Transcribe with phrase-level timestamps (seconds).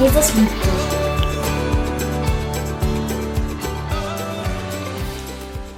[0.00, 0.70] Jesus liebt dich.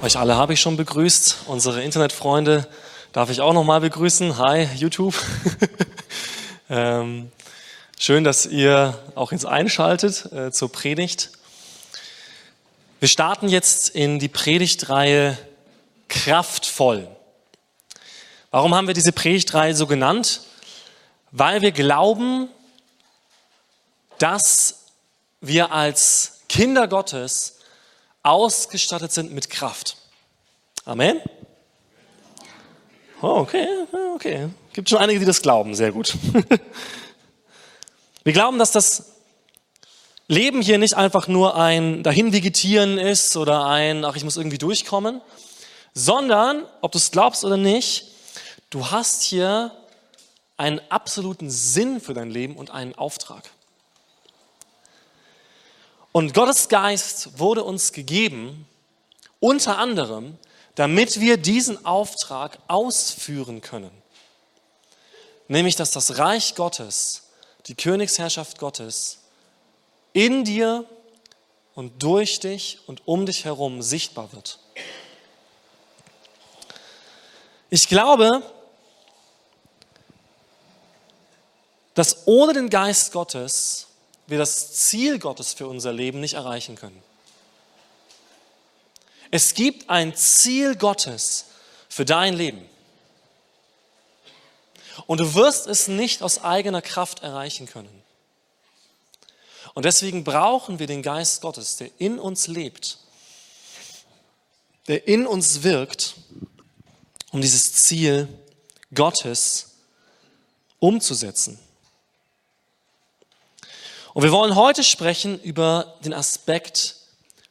[0.01, 1.37] Euch alle habe ich schon begrüßt.
[1.45, 2.67] Unsere Internetfreunde
[3.13, 4.39] darf ich auch noch mal begrüßen.
[4.39, 5.13] Hi, YouTube.
[6.69, 7.31] ähm,
[7.99, 11.29] schön, dass ihr auch jetzt einschaltet äh, zur Predigt.
[12.99, 15.37] Wir starten jetzt in die Predigtreihe
[16.07, 17.07] Kraftvoll.
[18.49, 20.41] Warum haben wir diese Predigtreihe so genannt?
[21.31, 22.49] Weil wir glauben,
[24.19, 24.85] dass
[25.41, 27.59] wir als Kinder Gottes
[28.23, 29.97] ausgestattet sind mit Kraft.
[30.85, 31.21] Amen?
[33.21, 33.67] Oh, okay,
[34.15, 34.49] okay.
[34.73, 35.73] Gibt schon einige, die das glauben.
[35.73, 36.13] Sehr gut.
[38.23, 39.13] Wir glauben, dass das
[40.27, 45.21] Leben hier nicht einfach nur ein Dahinvegetieren ist oder ein, ach, ich muss irgendwie durchkommen,
[45.93, 48.11] sondern, ob du es glaubst oder nicht,
[48.69, 49.71] du hast hier
[50.57, 53.49] einen absoluten Sinn für dein Leben und einen Auftrag.
[56.17, 58.67] Und Gottes Geist wurde uns gegeben,
[59.39, 60.35] unter anderem,
[60.73, 63.91] damit wir diesen Auftrag ausführen können.
[65.47, 67.27] Nämlich, dass das Reich Gottes,
[67.67, 69.19] die Königsherrschaft Gottes
[70.11, 70.85] in dir
[71.75, 74.57] und durch dich und um dich herum sichtbar wird.
[77.69, 78.41] Ich glaube,
[81.93, 83.86] dass ohne den Geist Gottes
[84.27, 87.01] wir das Ziel Gottes für unser Leben nicht erreichen können.
[89.31, 91.45] Es gibt ein Ziel Gottes
[91.89, 92.67] für dein Leben.
[95.05, 98.03] Und du wirst es nicht aus eigener Kraft erreichen können.
[99.73, 102.97] Und deswegen brauchen wir den Geist Gottes, der in uns lebt,
[104.87, 106.15] der in uns wirkt,
[107.31, 108.27] um dieses Ziel
[108.93, 109.75] Gottes
[110.79, 111.59] umzusetzen.
[114.17, 116.95] Und wir wollen heute sprechen über den Aspekt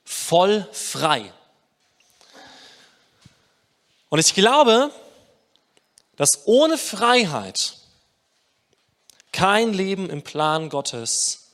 [0.05, 1.32] voll frei.
[4.09, 4.91] Und ich glaube,
[6.16, 7.76] dass ohne Freiheit
[9.31, 11.53] kein Leben im Plan Gottes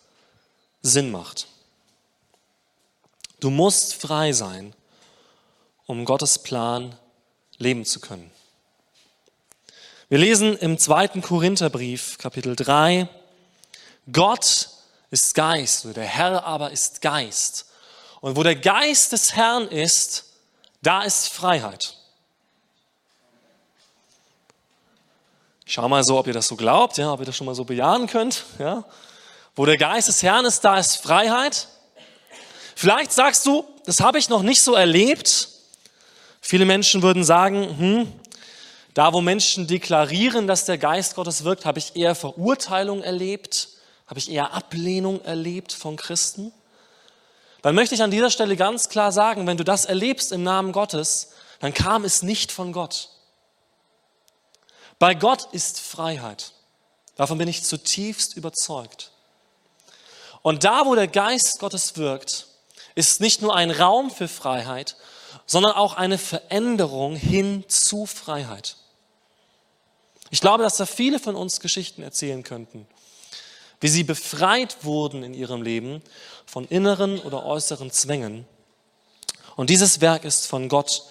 [0.80, 1.46] Sinn macht.
[3.38, 4.72] Du musst frei sein,
[5.84, 6.96] um Gottes Plan
[7.58, 8.30] leben zu können.
[10.08, 13.10] Wir lesen im zweiten Korintherbrief, Kapitel 3,
[14.10, 14.71] Gott
[15.12, 17.66] ist Geist, der Herr aber ist Geist.
[18.22, 20.24] Und wo der Geist des Herrn ist,
[20.80, 21.98] da ist Freiheit.
[25.66, 27.64] Schau mal so, ob ihr das so glaubt, ja, ob ihr das schon mal so
[27.64, 28.44] bejahen könnt.
[28.58, 28.84] Ja.
[29.54, 31.68] Wo der Geist des Herrn ist, da ist Freiheit.
[32.74, 35.48] Vielleicht sagst du, das habe ich noch nicht so erlebt.
[36.40, 38.12] Viele Menschen würden sagen, hm,
[38.94, 43.68] da wo Menschen deklarieren, dass der Geist Gottes wirkt, habe ich eher Verurteilung erlebt,
[44.06, 46.52] habe ich eher Ablehnung erlebt von Christen.
[47.62, 50.72] Dann möchte ich an dieser Stelle ganz klar sagen, wenn du das erlebst im Namen
[50.72, 51.30] Gottes,
[51.60, 53.10] dann kam es nicht von Gott.
[54.98, 56.52] Bei Gott ist Freiheit.
[57.16, 59.12] Davon bin ich zutiefst überzeugt.
[60.42, 62.48] Und da, wo der Geist Gottes wirkt,
[62.94, 64.96] ist nicht nur ein Raum für Freiheit,
[65.46, 68.76] sondern auch eine Veränderung hin zu Freiheit.
[70.30, 72.86] Ich glaube, dass da viele von uns Geschichten erzählen könnten,
[73.82, 76.00] wie sie befreit wurden in ihrem Leben
[76.46, 78.46] von inneren oder äußeren Zwängen.
[79.56, 81.02] Und dieses Werk ist von Gott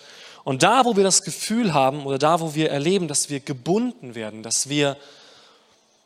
[0.43, 4.15] und da, wo wir das Gefühl haben oder da, wo wir erleben, dass wir gebunden
[4.15, 4.97] werden, dass wir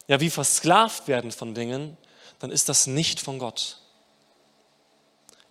[0.08, 1.98] ja wie versklavt werden von Dingen,
[2.40, 3.78] dann ist das nicht von Gott.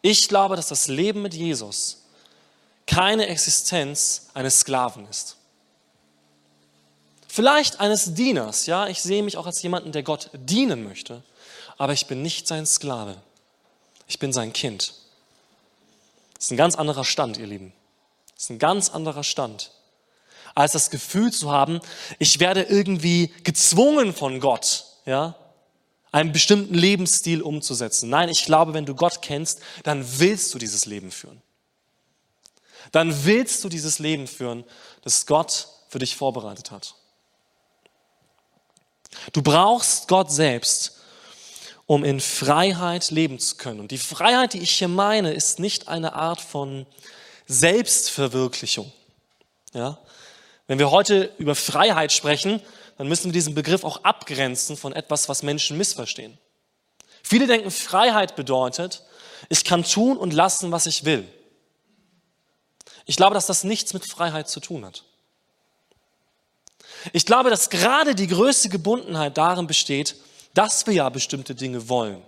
[0.03, 2.03] Ich glaube, dass das Leben mit Jesus
[2.87, 5.37] keine Existenz eines Sklaven ist.
[7.35, 11.21] Vielleicht eines Dieners, ja, ich sehe mich auch als jemanden, der Gott dienen möchte,
[11.77, 13.17] aber ich bin nicht sein Sklave.
[14.07, 14.95] Ich bin sein Kind.
[16.35, 17.73] Das ist ein ganz anderer Stand, ihr Lieben.
[18.35, 19.73] Das ist ein ganz anderer Stand,
[20.55, 21.81] als das Gefühl zu haben,
[22.21, 25.35] ich werde irgendwie gezwungen von Gott, ja,
[26.13, 28.11] einen bestimmten Lebensstil umzusetzen.
[28.11, 31.43] Nein, ich glaube, wenn du Gott kennst, dann willst du dieses Leben führen.
[32.93, 34.63] Dann willst du dieses Leben führen,
[35.03, 36.95] das Gott für dich vorbereitet hat.
[39.33, 41.01] Du brauchst Gott selbst,
[41.87, 43.81] um in Freiheit leben zu können.
[43.81, 46.87] Und die Freiheit, die ich hier meine, ist nicht eine Art von
[47.47, 48.93] Selbstverwirklichung.
[49.73, 49.99] Ja?
[50.67, 52.63] Wenn wir heute über Freiheit sprechen,
[52.97, 56.39] dann müssen wir diesen Begriff auch abgrenzen von etwas, was Menschen missverstehen.
[57.23, 59.03] Viele denken, Freiheit bedeutet,
[59.49, 61.27] ich kann tun und lassen, was ich will.
[63.07, 65.05] Ich glaube, dass das nichts mit Freiheit zu tun hat.
[67.13, 70.17] Ich glaube, dass gerade die größte Gebundenheit darin besteht,
[70.55, 72.23] dass wir ja bestimmte Dinge wollen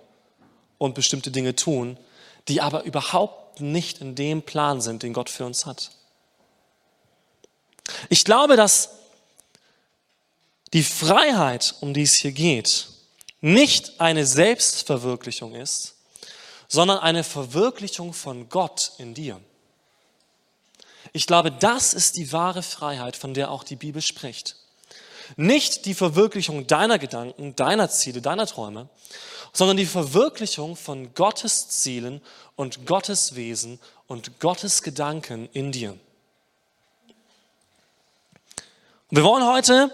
[0.79, 1.99] und bestimmte Dinge tun,
[2.49, 5.93] die aber überhaupt nicht in dem Plan sind, den Gott für uns hat.
[8.09, 8.91] Ich glaube, dass
[10.73, 12.89] die Freiheit, um die es hier geht,
[13.41, 15.95] nicht eine Selbstverwirklichung ist,
[16.69, 19.41] sondern eine Verwirklichung von Gott in dir.
[21.13, 24.57] Ich glaube, das ist die wahre Freiheit, von der auch die Bibel spricht.
[25.37, 28.89] Nicht die Verwirklichung deiner Gedanken, deiner Ziele, deiner Träume,
[29.53, 32.21] sondern die Verwirklichung von Gottes Zielen
[32.55, 35.99] und Gottes Wesen und Gottes Gedanken in dir.
[39.11, 39.91] wir wollen heute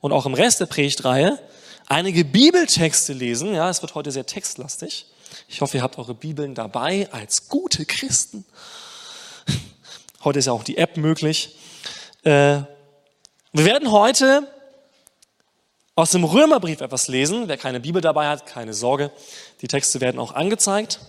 [0.00, 1.38] und auch im Rest der Predigtreihe
[1.86, 3.54] einige Bibeltexte lesen.
[3.54, 5.06] Ja, es wird heute sehr textlastig.
[5.48, 8.44] Ich hoffe, ihr habt eure Bibeln dabei als gute Christen.
[10.24, 11.56] Heute ist ja auch die App möglich.
[12.24, 12.62] Äh,
[13.56, 14.46] wir werden heute
[15.94, 17.48] aus dem Römerbrief etwas lesen.
[17.48, 19.10] Wer keine Bibel dabei hat, keine Sorge.
[19.62, 21.00] Die Texte werden auch angezeigt.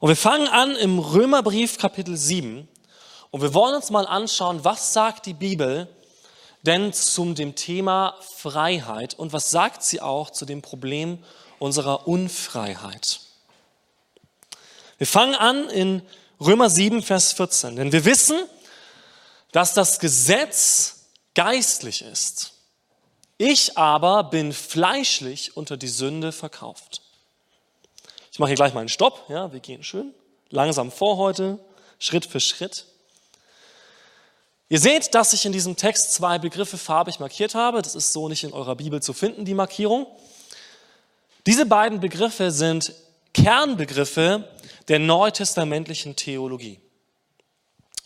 [0.00, 2.66] Und wir fangen an im Römerbrief Kapitel 7.
[3.30, 5.86] Und wir wollen uns mal anschauen, was sagt die Bibel
[6.62, 11.22] denn zum dem Thema Freiheit und was sagt sie auch zu dem Problem
[11.60, 13.20] unserer Unfreiheit.
[14.98, 16.02] Wir fangen an in
[16.40, 18.36] Römer 7, Vers 14, denn wir wissen,
[19.52, 22.52] dass das Gesetz geistlich ist.
[23.38, 27.02] Ich aber bin fleischlich unter die Sünde verkauft.
[28.30, 29.24] Ich mache hier gleich mal einen Stopp.
[29.28, 30.14] Ja, wir gehen schön
[30.52, 31.58] langsam vor heute,
[31.98, 32.84] Schritt für Schritt.
[34.68, 37.82] Ihr seht, dass ich in diesem Text zwei Begriffe farbig markiert habe.
[37.82, 40.06] Das ist so nicht in eurer Bibel zu finden, die Markierung.
[41.46, 42.94] Diese beiden Begriffe sind
[43.34, 44.48] Kernbegriffe
[44.88, 46.80] der neutestamentlichen Theologie.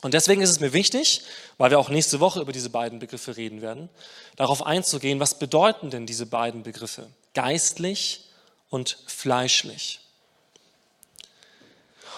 [0.03, 1.23] Und deswegen ist es mir wichtig,
[1.59, 3.89] weil wir auch nächste Woche über diese beiden Begriffe reden werden,
[4.37, 7.09] darauf einzugehen, was bedeuten denn diese beiden Begriffe?
[7.35, 8.25] Geistlich
[8.69, 10.01] und fleischlich.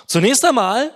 [0.07, 0.93] Zunächst einmal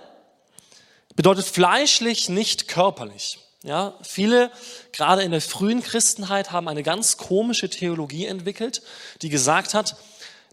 [1.15, 3.39] bedeutet fleischlich nicht körperlich.
[3.63, 4.51] Ja, viele,
[4.91, 8.81] gerade in der frühen Christenheit, haben eine ganz komische Theologie entwickelt,
[9.21, 9.95] die gesagt hat,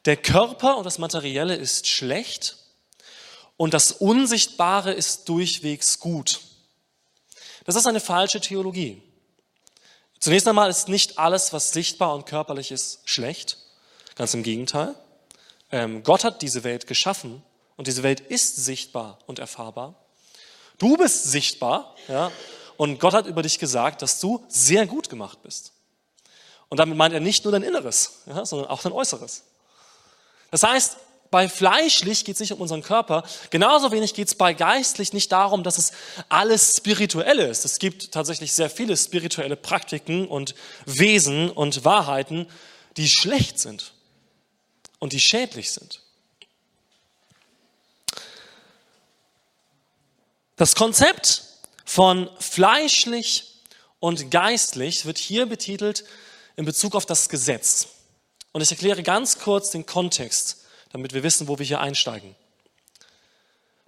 [0.05, 2.57] der Körper und das Materielle ist schlecht
[3.61, 6.41] und das Unsichtbare ist durchwegs gut.
[7.67, 9.03] Das ist eine falsche Theologie.
[10.19, 13.59] Zunächst einmal ist nicht alles, was sichtbar und körperlich ist, schlecht.
[14.15, 14.95] Ganz im Gegenteil.
[15.71, 17.43] Ähm, Gott hat diese Welt geschaffen
[17.77, 19.95] und diese Welt ist sichtbar und erfahrbar.
[20.79, 22.33] Du bist sichtbar, ja,
[22.79, 25.75] und Gott hat über dich gesagt, dass du sehr gut gemacht bist.
[26.71, 29.43] Und damit meint er nicht nur dein Inneres, ja, sondern auch dein Äußeres.
[30.51, 30.97] Das heißt,
[31.31, 35.31] bei fleischlich geht es nicht um unseren Körper, genauso wenig geht es bei geistlich nicht
[35.31, 35.93] darum, dass es
[36.29, 37.65] alles spirituell ist.
[37.65, 40.55] Es gibt tatsächlich sehr viele spirituelle Praktiken und
[40.87, 42.49] Wesen und Wahrheiten,
[42.97, 43.93] die schlecht sind
[44.99, 46.03] und die schädlich sind.
[50.57, 51.45] Das Konzept
[51.85, 53.55] von fleischlich
[54.01, 56.05] und geistlich wird hier betitelt
[56.57, 57.89] in Bezug auf das Gesetz.
[58.53, 60.60] Und ich erkläre ganz kurz den Kontext,
[60.93, 62.35] damit wir wissen, wo wir hier einsteigen.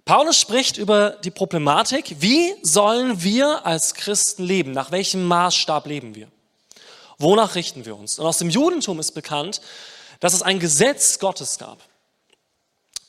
[0.05, 4.71] Paulus spricht über die Problematik, wie sollen wir als Christen leben?
[4.71, 6.27] Nach welchem Maßstab leben wir?
[7.17, 8.19] Wonach richten wir uns?
[8.19, 9.61] Und aus dem Judentum ist bekannt,
[10.19, 11.79] dass es ein Gesetz Gottes gab.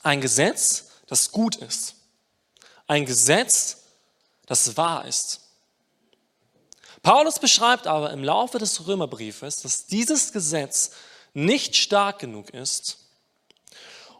[0.03, 1.97] Ein Gesetz, das gut ist.
[2.87, 3.79] Ein Gesetz,
[4.47, 5.41] das wahr ist.
[7.03, 10.93] Paulus beschreibt aber im Laufe des Römerbriefes, dass dieses Gesetz
[11.33, 13.04] nicht stark genug ist,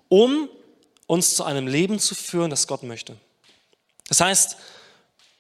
[0.09, 0.49] um
[1.07, 3.17] uns zu einem Leben zu führen, das Gott möchte.
[4.09, 4.57] Das heißt,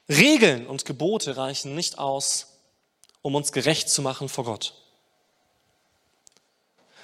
[0.09, 2.49] Regeln und Gebote reichen nicht aus,
[3.23, 4.75] um uns gerecht zu machen vor Gott.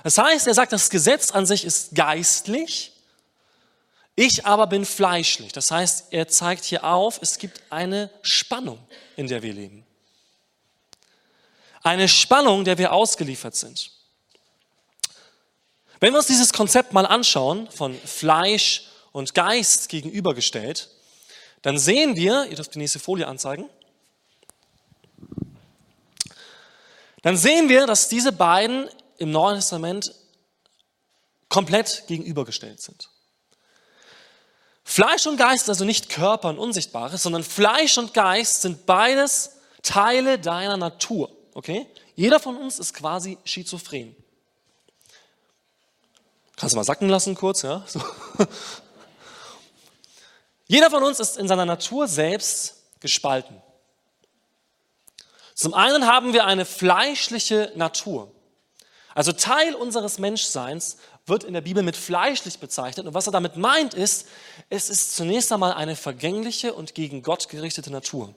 [0.03, 2.93] Das heißt, er sagt, das Gesetz an sich ist geistlich,
[4.17, 5.53] ich aber bin fleischlich.
[5.53, 8.79] Das heißt, er zeigt hier auf, es gibt eine Spannung,
[9.17, 9.87] in der wir leben.
[11.83, 13.93] Eine Spannung, der wir ausgeliefert sind.
[16.01, 20.89] Wenn wir uns dieses Konzept mal anschauen, von Fleisch und Geist gegenübergestellt,
[21.61, 23.69] dann sehen wir, ihr dürft die nächste Folie anzeigen,
[27.23, 28.89] dann sehen wir, dass diese beiden
[29.19, 30.15] im Neuen Testament
[31.51, 33.11] komplett gegenübergestellt sind.
[34.83, 39.51] Fleisch und Geist ist also nicht Körper und Unsichtbares, sondern Fleisch und Geist sind beides
[39.83, 41.31] Teile deiner Natur.
[41.53, 41.87] Okay?
[42.17, 44.17] Jeder von uns ist quasi schizophren.
[46.61, 47.83] Kannst du mal sacken lassen kurz, ja?
[47.87, 48.03] So.
[50.69, 53.63] Jeder von uns ist in seiner Natur selbst gespalten.
[55.55, 58.31] Zum einen haben wir eine fleischliche Natur.
[59.15, 63.07] Also Teil unseres Menschseins wird in der Bibel mit fleischlich bezeichnet.
[63.07, 64.29] Und was er damit meint, ist,
[64.69, 68.35] es ist zunächst einmal eine vergängliche und gegen Gott gerichtete Natur.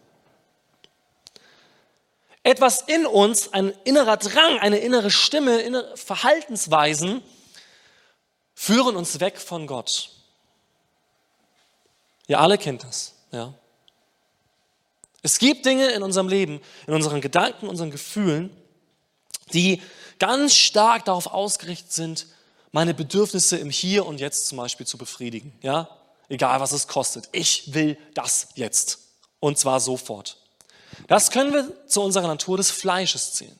[2.44, 7.22] Etwas in uns, ein innerer Drang, eine innere Stimme, innere Verhaltensweisen
[8.56, 10.12] führen uns weg von Gott.
[12.28, 13.54] Ihr alle kennt das, ja.
[15.22, 18.50] Es gibt Dinge in unserem Leben, in unseren Gedanken, unseren Gefühlen,
[19.54, 19.82] die
[20.20, 22.28] ganz stark darauf ausgerichtet sind,
[22.74, 25.54] meine Bedürfnisse im Hier und Jetzt zum Beispiel zu befriedigen.
[25.62, 25.90] Ja?
[26.28, 27.30] Egal was es kostet.
[27.32, 29.00] Ich will das jetzt.
[29.40, 30.38] Und zwar sofort.
[31.08, 33.60] Das können wir zu unserer Natur des Fleisches zählen.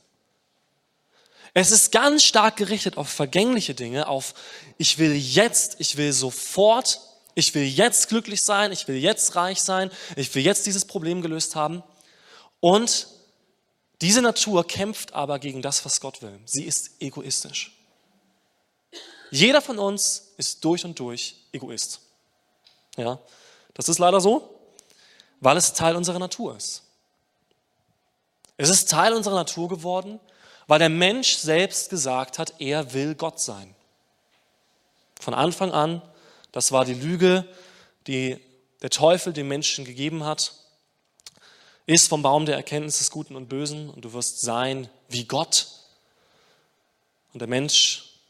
[1.54, 4.34] Es ist ganz stark gerichtet auf vergängliche Dinge, auf
[4.76, 7.00] ich will jetzt, ich will sofort,
[7.36, 11.22] ich will jetzt glücklich sein, ich will jetzt reich sein, ich will jetzt dieses Problem
[11.22, 11.84] gelöst haben.
[12.58, 13.06] Und
[14.00, 16.40] diese Natur kämpft aber gegen das, was Gott will.
[16.44, 17.72] Sie ist egoistisch.
[19.30, 22.00] Jeder von uns ist durch und durch Egoist.
[22.96, 23.20] Ja,
[23.74, 24.60] das ist leider so,
[25.40, 26.82] weil es Teil unserer Natur ist.
[28.56, 30.20] Es ist Teil unserer Natur geworden,
[30.66, 33.74] weil der Mensch selbst gesagt hat, er will Gott sein.
[35.20, 36.02] Von Anfang an,
[36.52, 37.46] das war die Lüge,
[38.06, 38.38] die
[38.82, 40.52] der Teufel dem Menschen gegeben hat.
[41.86, 45.68] Ist vom Baum der Erkenntnis des Guten und Bösen und du wirst sein wie Gott.
[47.32, 48.20] Und der Mensch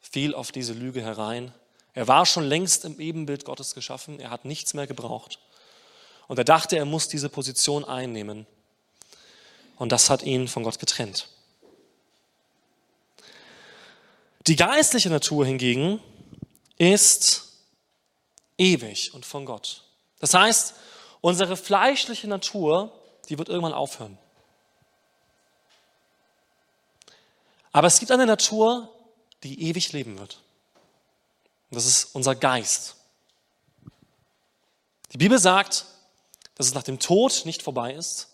[0.00, 1.52] fiel auf diese Lüge herein.
[1.94, 5.38] Er war schon längst im Ebenbild Gottes geschaffen, er hat nichts mehr gebraucht.
[6.28, 8.46] Und er dachte, er muss diese Position einnehmen.
[9.76, 11.28] Und das hat ihn von Gott getrennt.
[14.50, 16.02] Die geistliche Natur hingegen
[16.76, 17.52] ist
[18.58, 19.84] ewig und von Gott.
[20.18, 20.74] Das heißt,
[21.20, 22.92] unsere fleischliche Natur,
[23.28, 24.18] die wird irgendwann aufhören.
[27.70, 28.92] Aber es gibt eine Natur,
[29.44, 30.40] die ewig leben wird.
[31.70, 32.96] Und das ist unser Geist.
[35.12, 35.84] Die Bibel sagt,
[36.56, 38.30] dass es nach dem Tod nicht vorbei ist.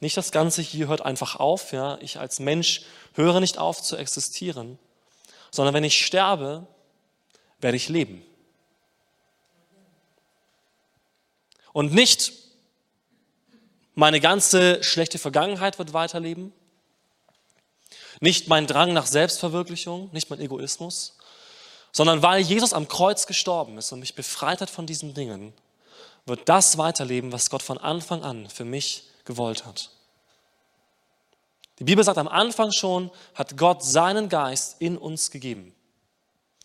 [0.00, 1.72] Nicht das Ganze hier hört einfach auf.
[1.72, 1.98] Ja?
[2.00, 4.78] Ich als Mensch höre nicht auf zu existieren,
[5.54, 6.66] sondern wenn ich sterbe,
[7.60, 8.26] werde ich leben.
[11.72, 12.32] Und nicht
[13.94, 16.52] meine ganze schlechte Vergangenheit wird weiterleben,
[18.20, 21.18] nicht mein Drang nach Selbstverwirklichung, nicht mein Egoismus,
[21.92, 25.52] sondern weil Jesus am Kreuz gestorben ist und mich befreit hat von diesen Dingen,
[26.26, 29.90] wird das weiterleben, was Gott von Anfang an für mich gewollt hat.
[31.78, 35.74] Die Bibel sagt am Anfang schon, hat Gott seinen Geist in uns gegeben.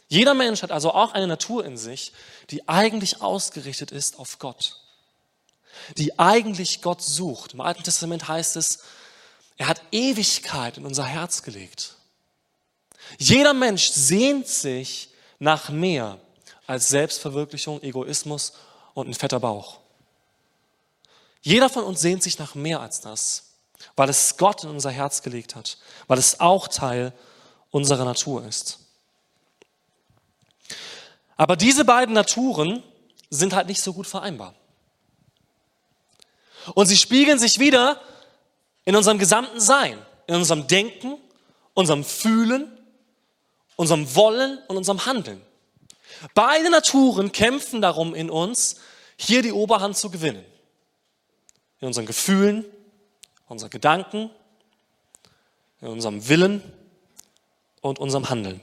[0.08, 2.14] Jeder Mensch hat also auch eine Natur in sich,
[2.50, 4.82] die eigentlich ausgerichtet ist auf Gott,
[5.98, 7.54] die eigentlich Gott sucht.
[7.54, 8.80] Im Alten Testament heißt es,
[9.58, 11.96] er hat Ewigkeit in unser Herz gelegt.
[13.18, 16.20] Jeder Mensch sehnt sich nach mehr
[16.66, 18.54] als Selbstverwirklichung, Egoismus
[18.94, 19.80] und ein fetter Bauch.
[21.42, 23.49] Jeder von uns sehnt sich nach mehr als das,
[24.00, 25.78] weil es Gott in unser Herz gelegt hat,
[26.08, 27.12] weil es auch Teil
[27.70, 28.80] unserer Natur ist.
[31.36, 32.82] Aber diese beiden Naturen
[33.30, 34.56] sind halt nicht so gut vereinbar.
[36.76, 38.00] Und sie spiegeln sich wieder
[38.86, 41.18] in unserem gesamten Sein, in unserem Denken,
[41.74, 42.72] unserem Fühlen,
[43.76, 45.42] unserem Wollen und unserem Handeln.
[46.34, 48.78] Beide Naturen kämpfen darum in uns,
[49.18, 50.46] hier die Oberhand zu gewinnen.
[51.82, 52.64] In unseren Gefühlen,
[53.50, 54.30] unseren Gedanken,
[55.82, 56.64] in unserem Willen
[57.82, 58.62] und unserem Handeln.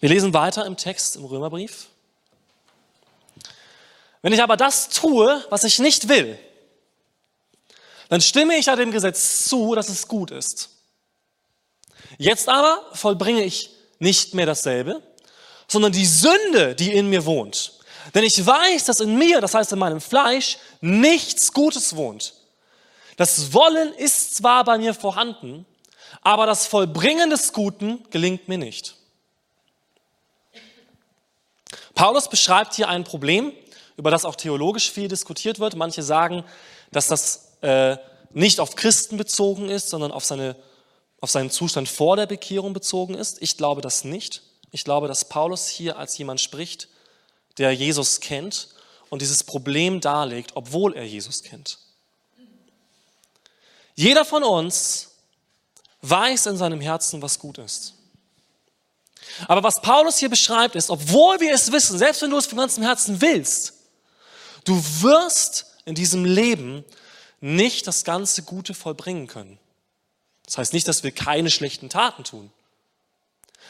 [0.00, 1.88] Wir lesen weiter im Text im Römerbrief.
[4.22, 6.38] Wenn ich aber das tue, was ich nicht will,
[8.08, 10.70] dann stimme ich ja dem Gesetz zu, dass es gut ist.
[12.18, 15.02] Jetzt aber vollbringe ich nicht mehr dasselbe,
[15.68, 17.79] sondern die Sünde, die in mir wohnt.
[18.14, 22.34] Denn ich weiß, dass in mir, das heißt in meinem Fleisch, nichts Gutes wohnt.
[23.16, 25.66] Das Wollen ist zwar bei mir vorhanden,
[26.22, 28.96] aber das Vollbringen des Guten gelingt mir nicht.
[31.94, 33.52] Paulus beschreibt hier ein Problem,
[33.96, 35.76] über das auch theologisch viel diskutiert wird.
[35.76, 36.44] Manche sagen,
[36.90, 37.98] dass das äh,
[38.32, 40.56] nicht auf Christen bezogen ist, sondern auf, seine,
[41.20, 43.42] auf seinen Zustand vor der Bekehrung bezogen ist.
[43.42, 44.42] Ich glaube das nicht.
[44.70, 46.88] Ich glaube, dass Paulus hier als jemand spricht,
[47.58, 48.68] der Jesus kennt
[49.08, 51.78] und dieses Problem darlegt, obwohl er Jesus kennt.
[53.94, 55.08] Jeder von uns
[56.02, 57.94] weiß in seinem Herzen, was gut ist.
[59.46, 62.58] Aber was Paulus hier beschreibt, ist, obwohl wir es wissen, selbst wenn du es von
[62.58, 63.74] ganzem Herzen willst,
[64.64, 66.84] Du wirst in diesem Leben
[67.40, 69.58] nicht das ganze Gute vollbringen können,
[70.44, 72.52] Das heißt nicht, dass wir keine schlechten Taten tun.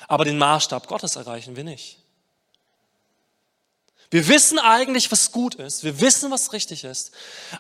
[0.08, 1.98] Aber den Maßstab Gottes erreichen wir nicht.
[4.10, 5.84] Wir wissen eigentlich, was gut ist.
[5.84, 7.12] Wir wissen, was richtig ist.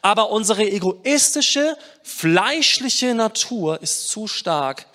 [0.02, 4.86] Aber unsere egoistische, fleischliche Natur ist zu stark,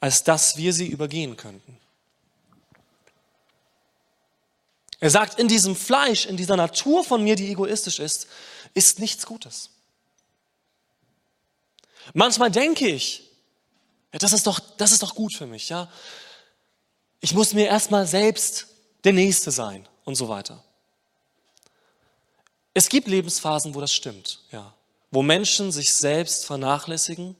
[0.00, 1.78] als dass wir sie übergehen könnten.
[4.98, 8.26] Er sagt, in diesem Fleisch, in dieser Natur von mir, die egoistisch ist,
[8.74, 9.70] ist nichts Gutes.
[12.12, 13.22] Manchmal denke ich,
[14.12, 15.90] ja, das ist doch, das ist doch gut für mich, ja.
[17.20, 18.66] Ich muss mir erstmal selbst
[19.04, 20.62] der Nächste sein und so weiter.
[22.74, 24.74] Es gibt Lebensphasen, wo das stimmt, ja.
[25.10, 27.36] Wo Menschen sich selbst vernachlässigen,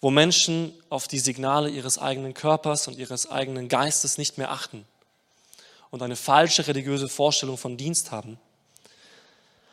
[0.00, 4.84] wo Menschen auf die Signale ihres eigenen Körpers und ihres eigenen Geistes nicht mehr achten
[5.90, 8.38] und eine falsche religiöse Vorstellung von Dienst haben.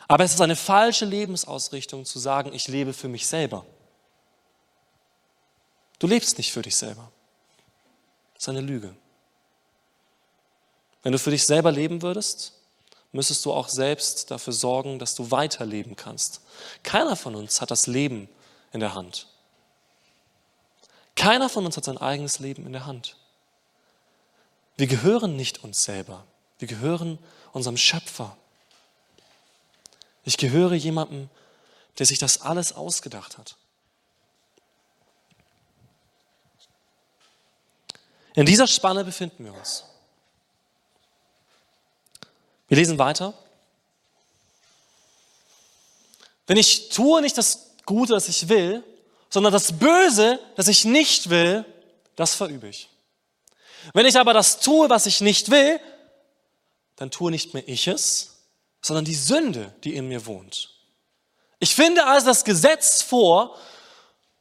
[0.07, 3.65] Aber es ist eine falsche Lebensausrichtung zu sagen, ich lebe für mich selber.
[5.99, 7.11] Du lebst nicht für dich selber.
[8.33, 8.95] Das ist eine Lüge.
[11.03, 12.53] Wenn du für dich selber leben würdest,
[13.11, 16.41] müsstest du auch selbst dafür sorgen, dass du weiterleben kannst.
[16.81, 18.27] Keiner von uns hat das Leben
[18.71, 19.27] in der Hand.
[21.15, 23.17] Keiner von uns hat sein eigenes Leben in der Hand.
[24.77, 26.25] Wir gehören nicht uns selber.
[26.57, 27.19] Wir gehören
[27.51, 28.35] unserem Schöpfer.
[30.23, 31.29] Ich gehöre jemandem,
[31.99, 33.57] der sich das alles ausgedacht hat.
[38.33, 39.85] In dieser Spanne befinden wir uns.
[42.67, 43.33] Wir lesen weiter.
[46.47, 48.83] Wenn ich tue nicht das Gute, das ich will,
[49.29, 51.65] sondern das Böse, das ich nicht will,
[52.15, 52.89] das verübe ich.
[53.93, 55.79] Wenn ich aber das tue, was ich nicht will,
[56.95, 58.35] dann tue nicht mehr ich es,
[58.81, 60.69] sondern die Sünde, die in mir wohnt.
[61.59, 63.57] Ich finde also das Gesetz vor,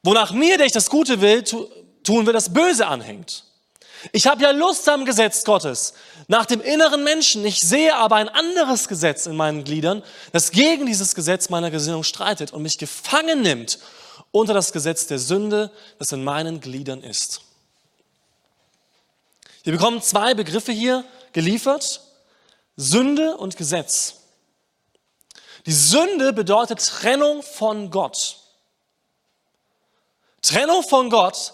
[0.02, 3.44] wonach mir, der ich das Gute will, tun will, das Böse anhängt.
[4.10, 5.94] Ich habe ja Lust am Gesetz Gottes,
[6.26, 7.44] nach dem inneren Menschen.
[7.44, 12.02] Ich sehe aber ein anderes Gesetz in meinen Gliedern, das gegen dieses Gesetz meiner Gesinnung
[12.02, 13.78] streitet und mich gefangen nimmt
[14.32, 17.42] unter das Gesetz der Sünde, das in meinen Gliedern ist.
[19.62, 22.00] Wir bekommen zwei Begriffe hier geliefert,
[22.76, 24.14] Sünde und Gesetz.
[25.66, 28.38] Die Sünde bedeutet Trennung von Gott.
[30.40, 31.52] Trennung von Gott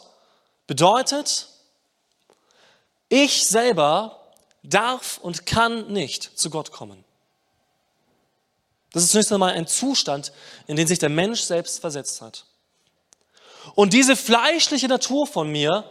[0.67, 1.49] bedeutet,
[3.09, 7.05] ich selber darf und kann nicht zu Gott kommen.
[8.92, 10.33] Das ist zunächst einmal ein Zustand,
[10.66, 12.47] in den sich der Mensch selbst versetzt hat.
[13.75, 15.85] Und diese fleischliche Natur von mir,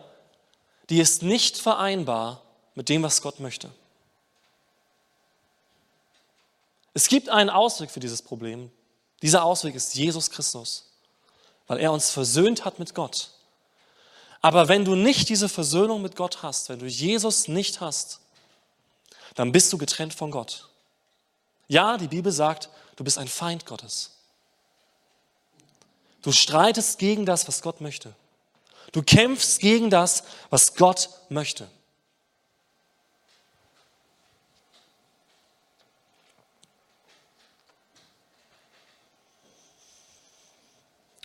[0.89, 2.41] die ist nicht vereinbar
[2.75, 3.71] mit dem, was Gott möchte.
[6.93, 8.71] Es gibt einen Ausweg für dieses Problem.
[9.21, 10.91] Dieser Ausweg ist Jesus Christus,
[11.67, 13.29] weil er uns versöhnt hat mit Gott.
[14.41, 18.19] Aber wenn du nicht diese Versöhnung mit Gott hast, wenn du Jesus nicht hast,
[19.35, 20.69] dann bist du getrennt von Gott.
[21.67, 24.11] Ja, die Bibel sagt, du bist ein Feind Gottes.
[26.21, 28.13] Du streitest gegen das, was Gott möchte.
[28.91, 31.67] Du kämpfst gegen das, was Gott möchte.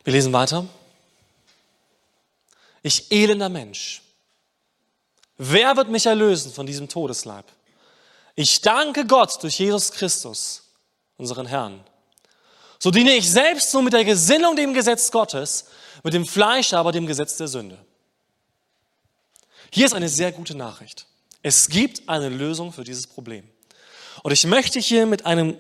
[0.05, 0.66] Wir lesen weiter.
[2.83, 4.03] Ich elender Mensch.
[5.38, 7.47] Wer wird mich erlösen von diesem Todesleib?
[8.35, 10.62] Ich danke Gott durch Jesus Christus,
[11.16, 11.85] unseren Herrn.
[12.79, 15.66] So diene ich selbst nur mit der Gesinnung dem Gesetz Gottes,
[16.03, 17.79] mit dem Fleisch aber dem Gesetz der Sünde.
[19.71, 21.07] Hier ist eine sehr gute Nachricht.
[21.42, 23.49] Es gibt eine Lösung für dieses Problem.
[24.23, 25.57] Und ich möchte hier mit einem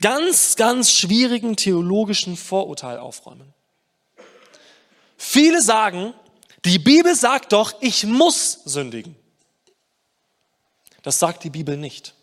[0.00, 3.52] ganz, ganz schwierigen theologischen Vorurteil aufräumen.
[5.16, 6.14] Viele sagen,
[6.64, 9.16] die Bibel sagt doch, ich muss sündigen.
[11.02, 12.14] Das sagt die Bibel nicht.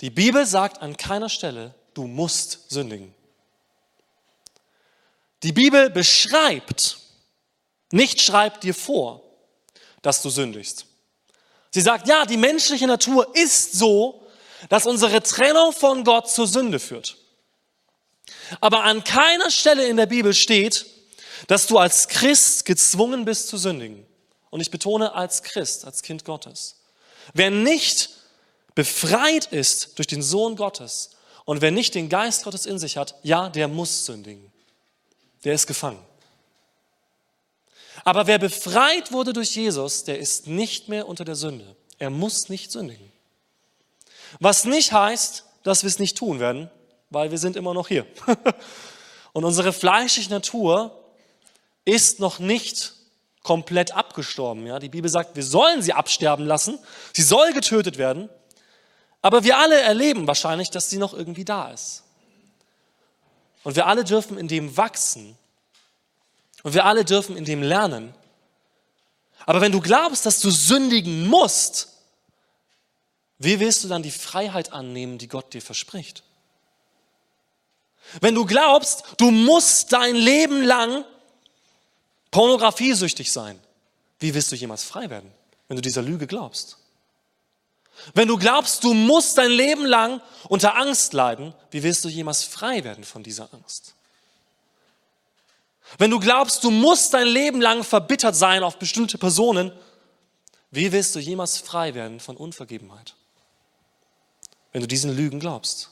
[0.00, 3.12] Die Bibel sagt an keiner Stelle, du musst sündigen.
[5.42, 6.98] Die Bibel beschreibt,
[7.90, 9.22] nicht schreibt dir vor,
[10.02, 10.86] dass du sündigst.
[11.70, 14.26] Sie sagt, ja, die menschliche Natur ist so,
[14.68, 17.16] dass unsere Trennung von Gott zur Sünde führt.
[18.60, 20.86] Aber an keiner Stelle in der Bibel steht,
[21.46, 24.06] dass du als Christ gezwungen bist zu sündigen.
[24.50, 26.76] Und ich betone als Christ, als Kind Gottes.
[27.34, 28.10] Wer nicht
[28.74, 31.10] befreit ist durch den Sohn Gottes
[31.44, 34.52] und wer nicht den Geist Gottes in sich hat, ja, der muss sündigen.
[35.44, 36.02] Der ist gefangen.
[38.04, 41.76] Aber wer befreit wurde durch Jesus, der ist nicht mehr unter der Sünde.
[41.98, 43.12] Er muss nicht sündigen.
[44.40, 46.70] Was nicht heißt, dass wir es nicht tun werden,
[47.10, 48.06] weil wir sind immer noch hier.
[49.32, 51.04] Und unsere fleischliche Natur
[51.84, 52.94] ist noch nicht
[53.42, 54.66] komplett abgestorben.
[54.66, 54.78] Ja?
[54.78, 56.78] Die Bibel sagt, wir sollen sie absterben lassen.
[57.12, 58.28] Sie soll getötet werden.
[59.22, 62.04] Aber wir alle erleben wahrscheinlich, dass sie noch irgendwie da ist.
[63.64, 65.36] Und wir alle dürfen in dem wachsen.
[66.62, 68.14] Und wir alle dürfen in dem lernen.
[69.46, 71.88] Aber wenn du glaubst, dass du sündigen musst,
[73.38, 76.22] wie willst du dann die Freiheit annehmen, die Gott dir verspricht?
[78.20, 81.04] Wenn du glaubst, du musst dein Leben lang
[82.30, 83.58] pornografiesüchtig sein,
[84.18, 85.30] wie willst du jemals frei werden,
[85.68, 86.78] wenn du dieser Lüge glaubst?
[88.14, 92.44] Wenn du glaubst, du musst dein Leben lang unter Angst leiden, wie willst du jemals
[92.44, 93.94] frei werden von dieser Angst?
[95.96, 99.72] Wenn du glaubst, du musst dein Leben lang verbittert sein auf bestimmte Personen,
[100.70, 103.14] wie willst du jemals frei werden von Unvergebenheit?
[104.72, 105.90] Wenn du diesen Lügen glaubst.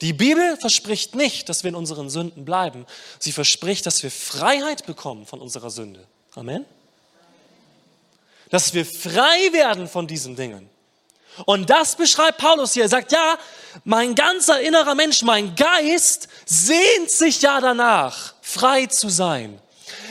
[0.00, 2.86] Die Bibel verspricht nicht, dass wir in unseren Sünden bleiben.
[3.18, 6.06] Sie verspricht, dass wir Freiheit bekommen von unserer Sünde.
[6.34, 6.64] Amen
[8.52, 10.68] dass wir frei werden von diesen Dingen.
[11.46, 12.82] Und das beschreibt Paulus hier.
[12.82, 13.38] Er sagt, ja,
[13.84, 19.58] mein ganzer innerer Mensch, mein Geist sehnt sich ja danach, frei zu sein.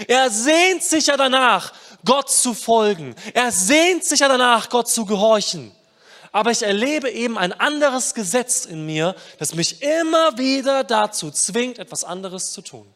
[0.08, 1.72] Er sehnt sich ja danach,
[2.04, 3.14] Gott zu folgen.
[3.36, 5.72] Er sehnt sich ja danach, Gott zu gehorchen.
[6.32, 11.78] Aber ich erlebe eben ein anderes Gesetz in mir, das mich immer wieder dazu zwingt,
[11.78, 12.88] etwas anderes zu tun.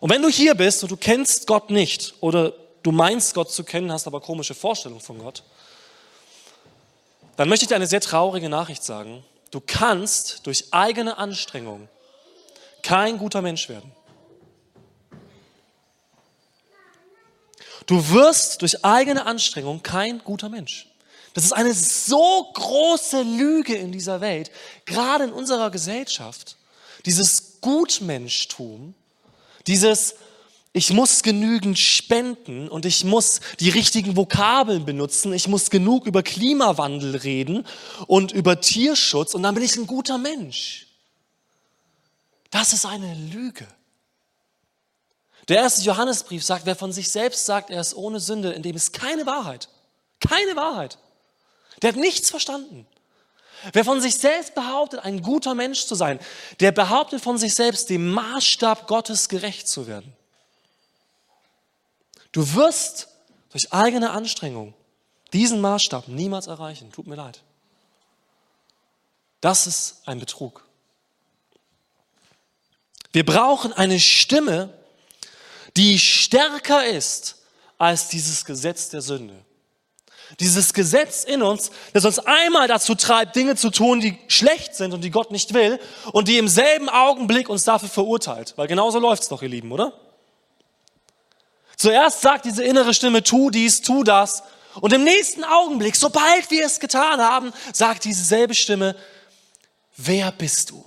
[0.00, 3.64] Und wenn du hier bist und du kennst Gott nicht oder du meinst Gott zu
[3.64, 5.42] kennen, hast aber komische Vorstellungen von Gott,
[7.36, 9.24] dann möchte ich dir eine sehr traurige Nachricht sagen.
[9.50, 11.88] Du kannst durch eigene Anstrengung
[12.82, 13.92] kein guter Mensch werden.
[17.86, 20.88] Du wirst durch eigene Anstrengung kein guter Mensch.
[21.34, 24.50] Das ist eine so große Lüge in dieser Welt,
[24.84, 26.56] gerade in unserer Gesellschaft.
[27.04, 28.94] Dieses Gutmenschtum,
[29.66, 30.14] dieses,
[30.72, 36.22] ich muss genügend spenden und ich muss die richtigen Vokabeln benutzen, ich muss genug über
[36.22, 37.66] Klimawandel reden
[38.06, 40.86] und über Tierschutz und dann bin ich ein guter Mensch.
[42.50, 43.66] Das ist eine Lüge.
[45.48, 48.76] Der erste Johannesbrief sagt, wer von sich selbst sagt, er ist ohne Sünde, in dem
[48.76, 49.68] ist keine Wahrheit.
[50.20, 50.98] Keine Wahrheit.
[51.82, 52.86] Der hat nichts verstanden.
[53.72, 56.18] Wer von sich selbst behauptet, ein guter Mensch zu sein,
[56.60, 60.12] der behauptet von sich selbst, dem Maßstab Gottes gerecht zu werden.
[62.32, 63.08] Du wirst
[63.50, 64.74] durch eigene Anstrengung
[65.32, 66.92] diesen Maßstab niemals erreichen.
[66.92, 67.42] Tut mir leid.
[69.40, 70.64] Das ist ein Betrug.
[73.12, 74.72] Wir brauchen eine Stimme,
[75.76, 77.36] die stärker ist
[77.78, 79.44] als dieses Gesetz der Sünde.
[80.40, 84.94] Dieses Gesetz in uns, das uns einmal dazu treibt, Dinge zu tun, die schlecht sind
[84.94, 85.78] und die Gott nicht will
[86.12, 88.54] und die im selben Augenblick uns dafür verurteilt.
[88.56, 89.92] Weil genauso läuft's doch, ihr Lieben, oder?
[91.76, 94.42] Zuerst sagt diese innere Stimme, tu dies, tu das.
[94.80, 98.96] Und im nächsten Augenblick, sobald wir es getan haben, sagt dieselbe Stimme,
[99.96, 100.84] wer bist du?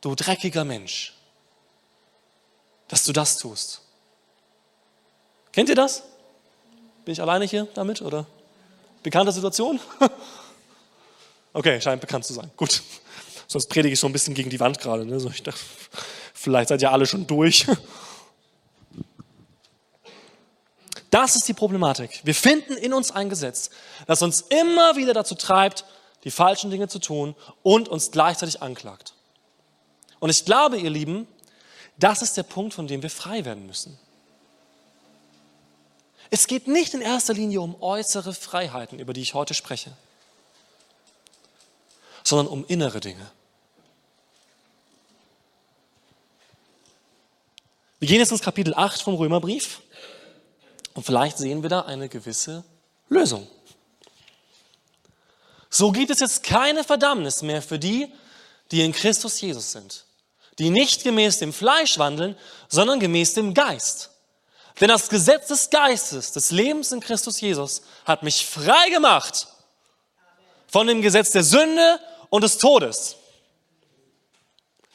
[0.00, 1.14] Du dreckiger Mensch,
[2.92, 3.80] dass du das tust.
[5.50, 6.02] Kennt ihr das?
[7.06, 8.26] Bin ich alleine hier damit oder
[9.02, 9.80] bekannte Situation?
[11.54, 12.50] okay, scheint bekannt zu sein.
[12.54, 12.82] Gut.
[13.48, 15.06] Sonst predige ich so ein bisschen gegen die Wand gerade.
[15.06, 15.18] Ne?
[15.18, 15.58] So, ich dachte,
[16.34, 17.66] vielleicht seid ihr alle schon durch.
[21.08, 22.22] Das ist die Problematik.
[22.24, 23.68] Wir finden in uns ein Gesetz,
[24.06, 25.84] das uns immer wieder dazu treibt,
[26.24, 29.12] die falschen Dinge zu tun und uns gleichzeitig anklagt.
[30.20, 31.28] Und ich glaube, ihr Lieben,
[32.02, 33.98] das ist der Punkt, von dem wir frei werden müssen.
[36.30, 39.92] Es geht nicht in erster Linie um äußere Freiheiten, über die ich heute spreche,
[42.24, 43.30] sondern um innere Dinge.
[48.00, 49.82] Wir gehen jetzt ins Kapitel 8 vom Römerbrief
[50.94, 52.64] und vielleicht sehen wir da eine gewisse
[53.08, 53.46] Lösung.
[55.70, 58.12] So gibt es jetzt keine Verdammnis mehr für die,
[58.70, 60.04] die in Christus Jesus sind,
[60.58, 62.36] die nicht gemäß dem Fleisch wandeln,
[62.68, 64.10] sondern gemäß dem Geist.
[64.80, 69.48] Denn das Gesetz des Geistes, des Lebens in Christus Jesus, hat mich frei gemacht
[70.66, 73.16] von dem Gesetz der Sünde und des Todes.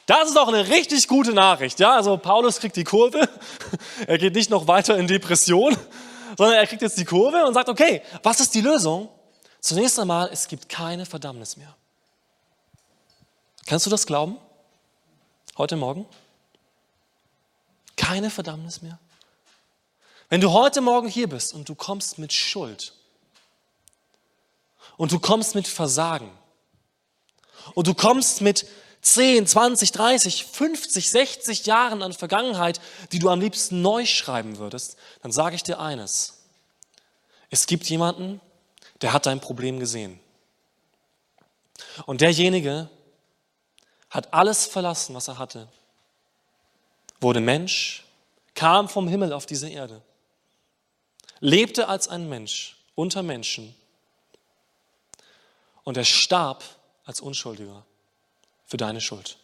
[0.06, 1.78] Das ist doch eine richtig gute Nachricht.
[1.80, 3.28] Ja, also Paulus kriegt die Kurve.
[4.06, 5.76] Er geht nicht noch weiter in Depression,
[6.36, 9.08] sondern er kriegt jetzt die Kurve und sagt, okay, was ist die Lösung?
[9.60, 11.74] Zunächst einmal, es gibt keine Verdammnis mehr.
[13.66, 14.38] Kannst du das glauben?
[15.58, 16.06] Heute Morgen?
[17.96, 19.00] Keine Verdammnis mehr?
[20.28, 22.94] Wenn du heute Morgen hier bist und du kommst mit Schuld
[24.96, 26.30] und du kommst mit Versagen
[27.74, 28.66] und du kommst mit
[29.02, 34.96] 10, 20, 30, 50, 60 Jahren an Vergangenheit, die du am liebsten neu schreiben würdest,
[35.22, 36.44] dann sage ich dir eines.
[37.50, 38.40] Es gibt jemanden,
[39.00, 40.20] der hat dein Problem gesehen.
[42.06, 42.88] Und derjenige
[44.10, 45.68] hat alles verlassen, was er hatte,
[47.20, 48.04] wurde Mensch,
[48.54, 50.02] kam vom Himmel auf diese Erde,
[51.40, 53.74] lebte als ein Mensch unter Menschen
[55.84, 56.64] und er starb
[57.04, 57.84] als Unschuldiger
[58.66, 59.38] für deine Schuld.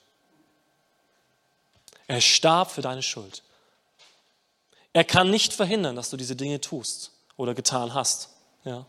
[2.06, 3.42] Er starb für deine Schuld.
[4.92, 8.30] Er kann nicht verhindern, dass du diese Dinge tust oder getan hast.
[8.64, 8.84] Ja.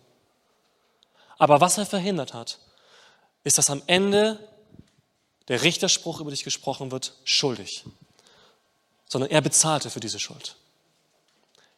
[1.38, 2.60] Aber was er verhindert hat,
[3.44, 4.40] ist, dass am Ende
[5.48, 7.84] der Richterspruch über dich gesprochen wird, schuldig.
[9.08, 10.56] Sondern er bezahlte für diese Schuld.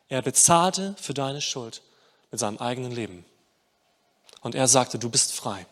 [0.09, 1.81] Er bezahlte für deine Schuld
[2.31, 3.25] mit seinem eigenen Leben.
[4.41, 5.65] Und er sagte, du bist frei.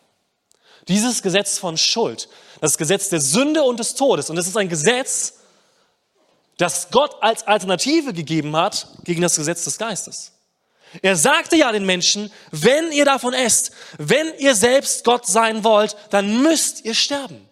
[0.88, 2.28] Dieses Gesetz von Schuld,
[2.60, 5.34] das Gesetz der Sünde und des Todes, und es ist ein Gesetz,
[6.58, 10.32] das Gott als Alternative gegeben hat gegen das Gesetz des Geistes.
[11.02, 15.96] Er sagte ja den Menschen, wenn ihr davon esst, wenn ihr selbst Gott sein wollt,
[16.10, 17.46] dann müsst ihr sterben.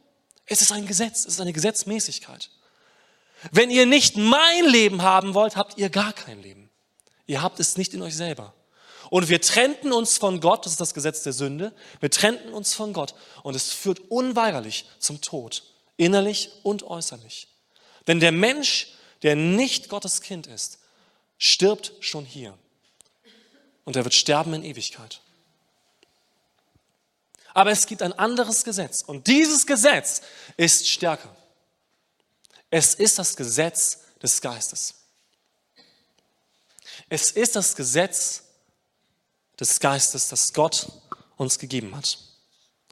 [0.47, 2.51] Es ist ein Gesetz, es ist eine Gesetzmäßigkeit.
[3.51, 6.71] Wenn ihr nicht mein Leben haben wollt, habt ihr gar kein Leben.
[7.27, 8.55] Ihr habt es nicht in euch selber.
[9.11, 12.75] Und wir trennten uns von Gott, das ist das Gesetz der Sünde, wir trennten uns
[12.75, 15.63] von Gott und es führt unweigerlich zum Tod,
[15.97, 17.49] innerlich und äußerlich.
[18.07, 20.79] Denn der Mensch, der nicht Gottes Kind ist,
[21.39, 22.57] stirbt schon hier
[23.85, 25.21] und er wird sterben in Ewigkeit.
[27.55, 30.21] Aber es gibt ein anderes Gesetz und dieses Gesetz
[30.57, 31.35] ist stärker.
[32.69, 34.95] Es ist das Gesetz des Geistes.
[37.09, 38.43] Es ist das Gesetz
[39.59, 40.89] des Geistes, das Gott
[41.37, 42.19] uns gegeben hat.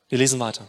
[0.09, 0.69] Wir lesen weiter.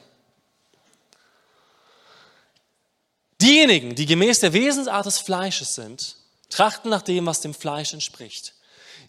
[3.39, 6.15] Diejenigen, die gemäß der Wesensart des Fleisches sind,
[6.49, 8.56] trachten nach dem, was dem Fleisch entspricht.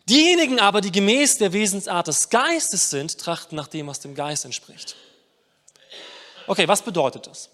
[0.09, 4.45] Diejenigen aber, die gemäß der Wesensart des Geistes sind, trachten nach dem, was dem Geist
[4.45, 4.97] entspricht.
[6.47, 7.49] Okay, was bedeutet das?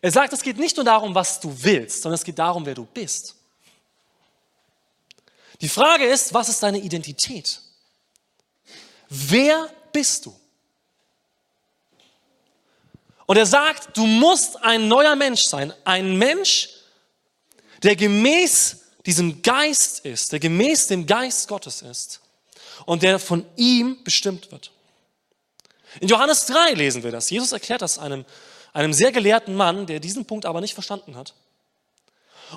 [0.00, 2.74] Er sagt, es geht nicht nur darum, was du willst, sondern es geht darum, wer
[2.74, 3.36] du bist.
[5.60, 7.60] Die Frage ist, was ist deine Identität?
[9.08, 10.34] Wer bist du?
[13.26, 16.68] Und er sagt, du musst ein neuer Mensch sein, ein Mensch,
[17.84, 22.20] der gemäß diesem Geist ist, der gemäß dem Geist Gottes ist
[22.86, 24.70] und der von ihm bestimmt wird.
[26.00, 27.30] In Johannes 3 lesen wir das.
[27.30, 28.24] Jesus erklärt das einem,
[28.72, 31.34] einem sehr gelehrten Mann, der diesen Punkt aber nicht verstanden hat.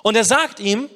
[0.04, 0.90] Und er sagt ihm,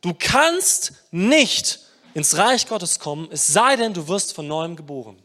[0.00, 1.80] du kannst nicht
[2.14, 5.22] ins Reich Gottes kommen, es sei denn, du wirst von neuem geboren.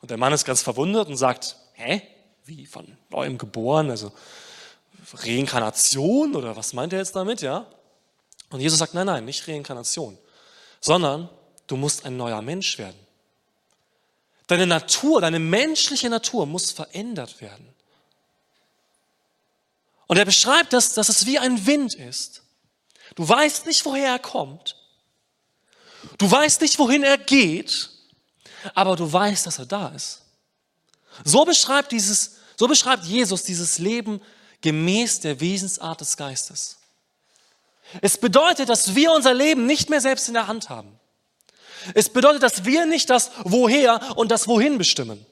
[0.00, 2.02] Und der Mann ist ganz verwundert und sagt, hä,
[2.44, 4.12] wie von neuem geboren, also
[5.12, 7.66] Reinkarnation oder was meint er jetzt damit, ja?
[8.50, 10.18] Und Jesus sagt, nein, nein, nicht Reinkarnation,
[10.80, 11.28] sondern
[11.66, 12.98] du musst ein neuer Mensch werden.
[14.48, 17.72] Deine Natur, deine menschliche Natur muss verändert werden.
[20.08, 22.42] Und er beschreibt das, dass es wie ein Wind ist.
[23.14, 24.76] Du weißt nicht, woher er kommt.
[26.18, 27.90] Du weißt nicht, wohin er geht,
[28.74, 30.22] aber du weißt, dass er da ist.
[31.24, 34.20] So beschreibt dieses, so beschreibt Jesus dieses Leben
[34.60, 36.79] gemäß der Wesensart des Geistes.
[38.00, 40.98] Es bedeutet, dass wir unser Leben nicht mehr selbst in der Hand haben.
[41.94, 45.24] Es bedeutet, dass wir nicht das Woher und das Wohin bestimmen,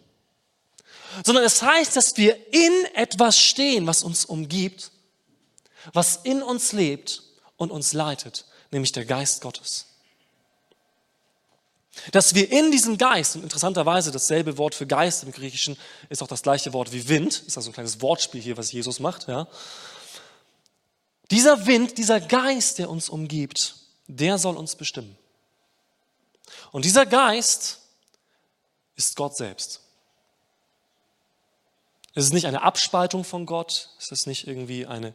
[1.24, 4.90] sondern es heißt, dass wir in etwas stehen, was uns umgibt,
[5.92, 7.22] was in uns lebt
[7.56, 9.86] und uns leitet, nämlich der Geist Gottes.
[12.12, 15.76] Dass wir in diesem Geist, und interessanterweise dasselbe Wort für Geist im Griechischen
[16.08, 19.00] ist auch das gleiche Wort wie Wind, ist also ein kleines Wortspiel hier, was Jesus
[19.00, 19.48] macht, ja.
[21.30, 25.16] Dieser Wind, dieser Geist, der uns umgibt, der soll uns bestimmen.
[26.72, 27.80] Und dieser Geist
[28.96, 29.80] ist Gott selbst.
[32.14, 35.14] Es ist nicht eine Abspaltung von Gott, es ist nicht irgendwie eine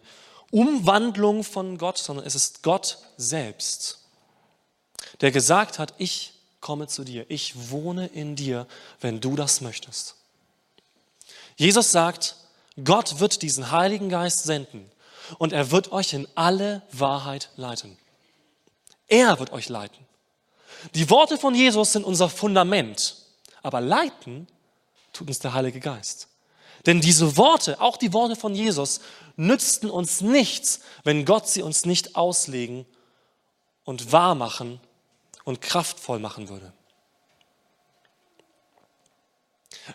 [0.52, 3.99] Umwandlung von Gott, sondern es ist Gott selbst,
[5.19, 8.67] der gesagt hat, ich komme zu dir, ich wohne in dir,
[9.02, 10.15] wenn du das möchtest.
[11.58, 12.38] Jesus sagt,
[12.84, 14.89] Gott wird diesen Heiligen Geist senden,
[15.38, 17.97] und er wird euch in alle Wahrheit leiten.
[19.07, 20.05] Er wird euch leiten.
[20.95, 23.15] Die Worte von Jesus sind unser Fundament,
[23.62, 24.47] aber leiten
[25.13, 26.27] tut uns der Heilige Geist.
[26.86, 28.99] Denn diese Worte, auch die Worte von Jesus,
[29.36, 32.86] nützten uns nichts, wenn Gott sie uns nicht auslegen
[33.86, 34.81] und wahr machen
[35.45, 36.73] und kraftvoll machen würde.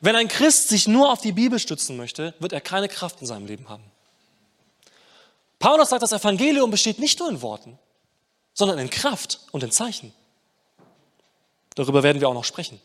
[0.01, 3.27] Wenn ein Christ sich nur auf die Bibel stützen möchte, wird er keine Kraft in
[3.27, 3.85] seinem Leben haben.
[5.59, 7.79] Paulus sagt, das Evangelium besteht nicht nur in Worten,
[8.55, 10.13] sondern in Kraft und in Zeichen.
[11.75, 12.81] Darüber werden wir auch noch sprechen.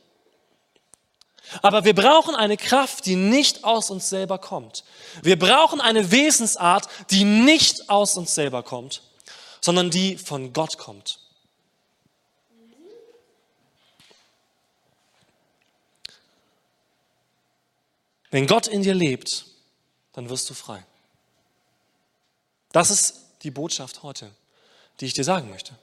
[1.61, 4.83] Aber wir brauchen eine Kraft, die nicht aus uns selber kommt.
[5.21, 9.03] Wir brauchen eine Wesensart, die nicht aus uns selber kommt,
[9.61, 11.19] sondern die von Gott kommt.
[18.31, 19.45] Wenn Gott in dir lebt,
[20.13, 20.83] dann wirst du frei.
[22.73, 24.31] Das ist die Botschaft heute,
[24.99, 25.73] die ich dir sagen möchte.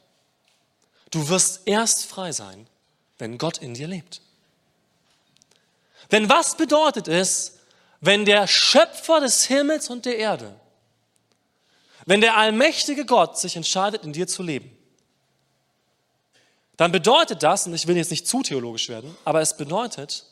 [1.11, 2.67] Du wirst erst frei sein,
[3.17, 4.21] wenn Gott in dir lebt.
[6.11, 7.59] Denn was bedeutet es,
[8.01, 10.59] wenn der Schöpfer des Himmels und der Erde,
[12.07, 14.77] wenn der allmächtige Gott sich entscheidet, in dir zu leben?
[16.77, 20.25] Dann bedeutet das, und ich will jetzt nicht zu theologisch werden, aber es bedeutet,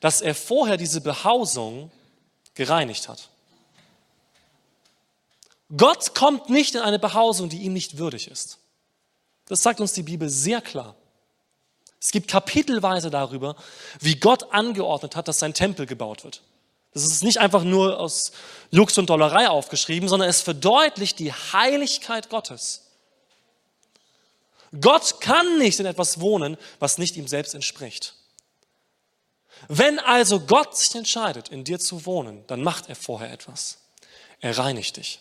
[0.00, 1.90] dass er vorher diese Behausung
[2.54, 3.31] gereinigt hat.
[5.76, 8.58] Gott kommt nicht in eine Behausung, die ihm nicht würdig ist.
[9.46, 10.96] Das sagt uns die Bibel sehr klar.
[12.00, 13.56] Es gibt kapitelweise darüber,
[14.00, 16.42] wie Gott angeordnet hat, dass sein Tempel gebaut wird.
[16.92, 18.32] Das ist nicht einfach nur aus
[18.70, 22.82] Jux und Dollerei aufgeschrieben, sondern es verdeutlicht die Heiligkeit Gottes.
[24.80, 28.14] Gott kann nicht in etwas wohnen, was nicht ihm selbst entspricht.
[29.68, 33.78] Wenn also Gott sich entscheidet, in dir zu wohnen, dann macht er vorher etwas.
[34.40, 35.20] Er reinigt dich.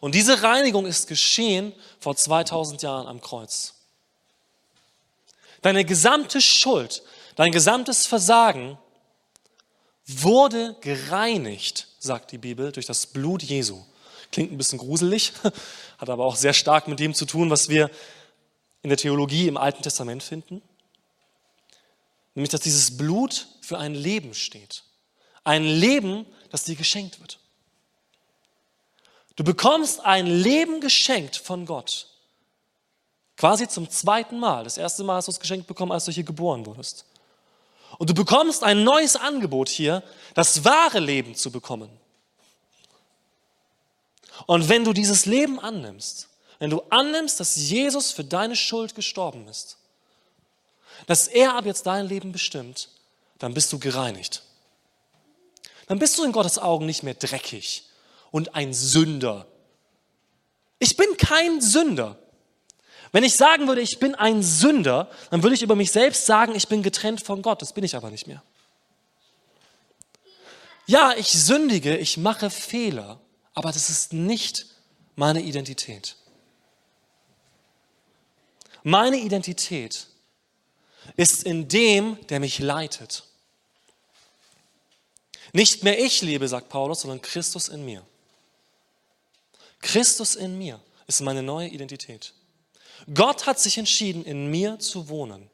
[0.00, 3.74] Und diese Reinigung ist geschehen vor 2000 Jahren am Kreuz.
[5.62, 7.02] Deine gesamte Schuld,
[7.36, 8.78] dein gesamtes Versagen
[10.06, 13.82] wurde gereinigt, sagt die Bibel, durch das Blut Jesu.
[14.32, 15.32] Klingt ein bisschen gruselig,
[15.98, 17.90] hat aber auch sehr stark mit dem zu tun, was wir
[18.82, 20.62] in der Theologie im Alten Testament finden.
[22.34, 24.84] Nämlich, dass dieses Blut für ein Leben steht.
[25.44, 27.38] Ein Leben, das dir geschenkt wird.
[29.36, 32.08] Du bekommst ein Leben geschenkt von Gott.
[33.36, 34.64] Quasi zum zweiten Mal.
[34.64, 37.06] Das erste Mal hast du es geschenkt bekommen, als du hier geboren wurdest.
[37.98, 40.02] Und du bekommst ein neues Angebot hier,
[40.34, 41.90] das wahre Leben zu bekommen.
[44.46, 49.48] Und wenn du dieses Leben annimmst, wenn du annimmst, dass Jesus für deine Schuld gestorben
[49.48, 49.78] ist,
[51.06, 52.88] dass er ab jetzt dein Leben bestimmt,
[53.38, 54.42] dann bist du gereinigt.
[55.88, 57.84] Dann bist du in Gottes Augen nicht mehr dreckig
[58.32, 59.46] und ein Sünder.
[60.80, 62.18] Ich bin kein Sünder.
[63.12, 66.56] Wenn ich sagen würde, ich bin ein Sünder, dann würde ich über mich selbst sagen,
[66.56, 67.62] ich bin getrennt von Gott.
[67.62, 68.42] Das bin ich aber nicht mehr.
[70.86, 73.20] Ja, ich sündige, ich mache Fehler,
[73.54, 74.66] aber das ist nicht
[75.14, 76.16] meine Identität.
[78.82, 80.08] Meine Identität
[81.16, 83.24] ist in dem, der mich leitet.
[85.52, 88.04] Nicht mehr ich lebe, sagt Paulus, sondern Christus in mir.
[89.82, 92.32] Christus in mir ist meine neue Identität.
[93.12, 95.50] Gott hat sich entschieden, in mir zu wohnen.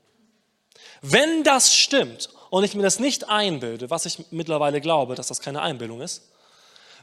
[1.00, 5.40] Wenn das stimmt und ich mir das nicht einbilde, was ich mittlerweile glaube, dass das
[5.40, 6.22] keine Einbildung ist,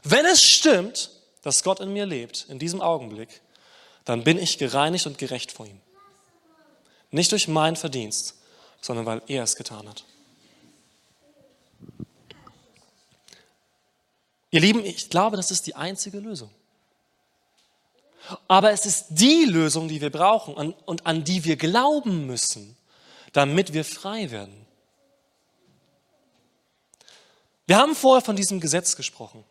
[0.02, 1.10] wenn es stimmt,
[1.42, 3.40] dass Gott in mir lebt, in diesem Augenblick,
[4.04, 5.80] dann bin ich gereinigt und gerecht vor ihm.
[7.10, 8.34] Nicht durch mein Verdienst,
[8.80, 10.04] sondern weil er es getan hat.
[14.50, 16.50] Ihr Lieben, ich glaube, das ist die einzige Lösung.
[18.48, 22.76] Aber es ist die Lösung, die wir brauchen und an die wir glauben müssen,
[23.32, 24.66] damit wir frei werden.
[27.66, 29.44] Wir haben vorher von diesem Gesetz gesprochen.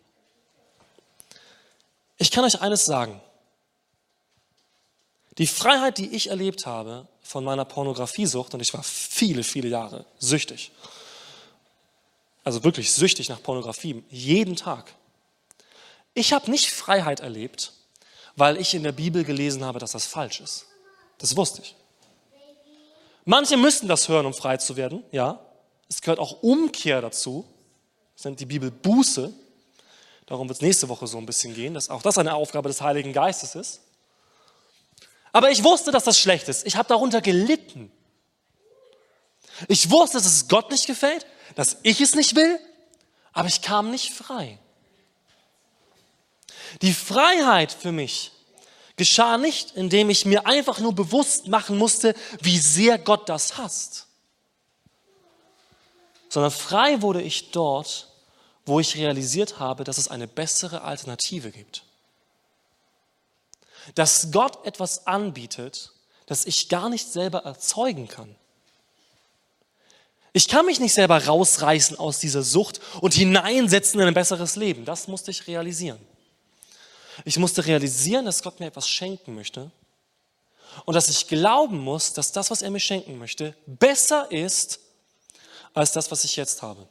[2.18, 3.22] Ich kann euch eines sagen.
[5.38, 10.06] Die Freiheit, die ich erlebt habe von meiner Pornografiesucht, und ich war viele, viele Jahre
[10.18, 10.72] süchtig,
[12.46, 14.94] also wirklich süchtig nach Pornografie, jeden Tag.
[16.14, 17.74] Ich habe nicht Freiheit erlebt,
[18.36, 20.66] weil ich in der Bibel gelesen habe, dass das falsch ist.
[21.18, 21.76] Das wusste ich.
[23.24, 25.40] Manche müssten das hören, um frei zu werden, ja.
[25.90, 27.46] Es gehört auch Umkehr dazu.
[28.16, 29.34] Das nennt die Bibel Buße.
[30.26, 32.82] Darum wird es nächste Woche so ein bisschen gehen, dass auch das eine Aufgabe des
[32.82, 33.82] Heiligen Geistes ist.
[35.32, 36.66] Aber ich wusste, dass das schlecht ist.
[36.66, 37.92] Ich habe darunter gelitten.
[39.68, 41.26] Ich wusste, dass es Gott nicht gefällt,
[41.56, 42.60] dass ich es nicht will,
[43.34, 44.60] aber ich kam nicht frei.
[46.82, 48.32] Die Freiheit für mich
[48.96, 54.08] geschah nicht, indem ich mir einfach nur bewusst machen musste, wie sehr Gott das hasst,
[56.30, 58.10] sondern frei wurde ich dort,
[58.66, 61.84] wo ich realisiert habe, dass es eine bessere Alternative gibt.
[63.94, 65.92] Dass Gott etwas anbietet,
[66.26, 68.36] das ich gar nicht selber erzeugen kann.
[70.34, 74.84] Ich kann mich nicht selber rausreißen aus dieser Sucht und hineinsetzen in ein besseres Leben.
[74.84, 76.00] Das musste ich realisieren.
[77.24, 79.72] Ich musste realisieren, dass Gott mir etwas schenken möchte
[80.86, 84.80] und dass ich glauben muss, dass das, was er mir schenken möchte, besser ist
[85.74, 86.88] als das, was ich jetzt habe.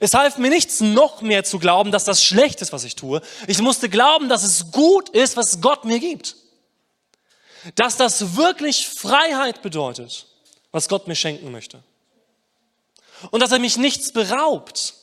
[0.00, 3.20] Es half mir nichts, noch mehr zu glauben, dass das schlecht ist, was ich tue.
[3.46, 6.36] Ich musste glauben, dass es gut ist, was Gott mir gibt.
[7.74, 10.26] Dass das wirklich Freiheit bedeutet
[10.72, 11.82] was Gott mir schenken möchte.
[13.30, 14.94] Und dass er mich nichts beraubt,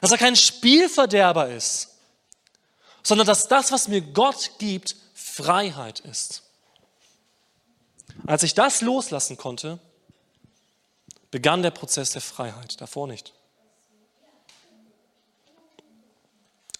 [0.00, 1.89] dass er kein Spielverderber ist,
[3.02, 6.42] sondern dass das, was mir Gott gibt, Freiheit ist.
[8.26, 9.78] Als ich das loslassen konnte,
[11.30, 13.32] begann der Prozess der Freiheit, davor nicht.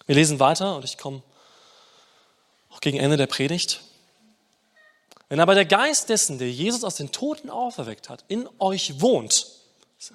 [0.05, 1.21] Wir lesen weiter und ich komme
[2.69, 3.81] auch gegen Ende der Predigt.
[5.29, 9.47] Wenn aber der Geist dessen, der Jesus aus den Toten auferweckt hat, in euch wohnt,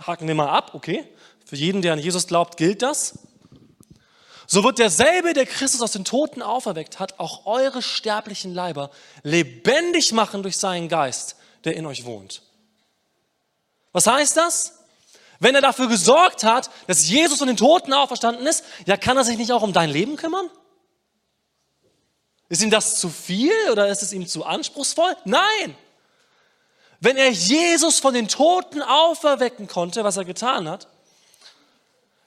[0.01, 1.09] haken wir mal ab, okay?
[1.47, 3.21] Für jeden, der an Jesus glaubt, gilt das.
[4.47, 8.91] So wird derselbe, der Christus aus den Toten auferweckt hat, auch eure sterblichen Leiber
[9.23, 12.43] lebendig machen durch seinen Geist, der in euch wohnt.
[13.93, 14.75] Was heißt das?
[15.41, 19.25] Wenn er dafür gesorgt hat, dass Jesus von den Toten auferstanden ist, ja, kann er
[19.25, 20.49] sich nicht auch um dein Leben kümmern?
[22.49, 25.17] Ist ihm das zu viel oder ist es ihm zu anspruchsvoll?
[25.25, 25.77] Nein.
[27.01, 30.87] Wenn er Jesus von den Toten auferwecken konnte, was er getan hat,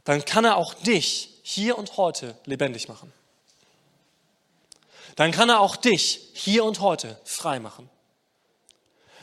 [0.04, 3.12] dann kann er auch dich hier und heute lebendig machen.
[5.16, 7.90] Dann kann er auch dich hier und heute frei machen.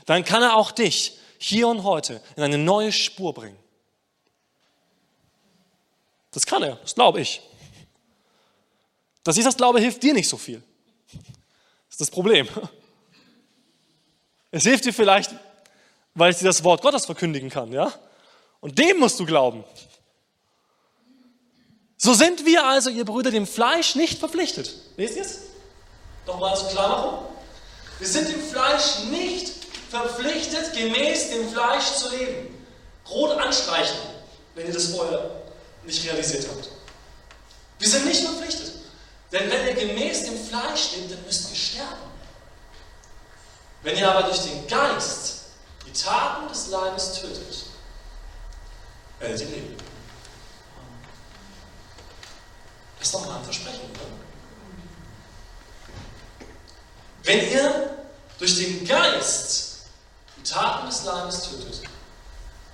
[0.05, 3.59] Dann kann er auch dich hier und heute in eine neue Spur bringen.
[6.33, 7.43] Das kann er, das glaube ich.
[9.25, 10.63] Dass ich das glaube, hilft dir nicht so viel
[11.97, 12.47] ist das Problem.
[14.51, 15.35] Es hilft dir vielleicht,
[16.15, 17.91] weil ich dir das Wort Gottes verkündigen kann, ja?
[18.61, 19.65] Und dem musst du glauben.
[21.97, 24.75] So sind wir also, ihr Brüder, dem Fleisch nicht verpflichtet.
[24.97, 25.39] Lest ihr es?
[26.27, 27.27] Nochmal zur Klarmachung.
[27.99, 29.53] Wir sind dem Fleisch nicht
[29.91, 32.55] verpflichtet, gemäß dem Fleisch zu leben.
[33.09, 33.97] Rot anstreichen,
[34.55, 35.31] wenn ihr das vorher
[35.85, 36.69] nicht realisiert habt.
[37.79, 38.73] Wir sind nicht verpflichtet.
[39.33, 42.11] Denn wenn ihr gemäß dem Fleisch lebt, dann müsst ihr sterben.
[43.83, 45.45] Wenn ihr aber durch den Geist
[45.87, 47.65] die Taten des Leibes tötet,
[49.21, 49.77] werdet ihr leben.
[52.96, 54.01] Das ist doch mal Versprechen, oder?
[57.23, 57.97] Wenn ihr
[58.37, 59.87] durch den Geist
[60.37, 61.83] die Taten des Leibes tötet,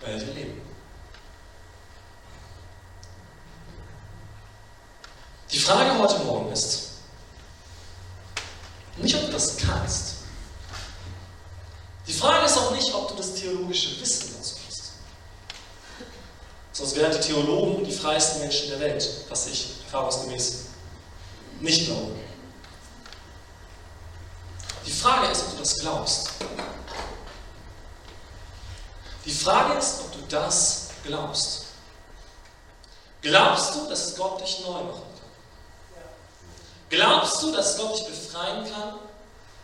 [0.00, 0.62] werdet ihr leben.
[5.50, 6.92] Die Frage heute Morgen ist,
[8.96, 10.14] nicht ob du das kannst.
[12.06, 14.41] Die Frage ist auch nicht, ob du das theologische Wissen hast.
[16.72, 20.64] Sonst wären die Theologen die freiesten Menschen der Welt, was ich erfahrungsgemäß
[21.60, 22.12] nicht glaube.
[24.86, 26.30] Die Frage ist, ob du das glaubst.
[29.24, 31.66] Die Frage ist, ob du das glaubst.
[33.20, 35.02] Glaubst du, dass Gott dich neu macht?
[36.88, 38.94] Glaubst du, dass Gott dich befreien kann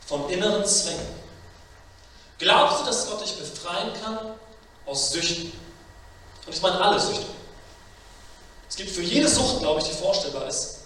[0.07, 1.19] vom inneren Zwängen?
[2.39, 4.35] Glaubst du, dass Gott dich befreien kann
[4.87, 5.68] aus Süchten?
[6.49, 7.27] Und ich meine alle Süchte.
[8.71, 10.79] Es gibt für jede Sucht, glaube ich, die vorstellbar ist,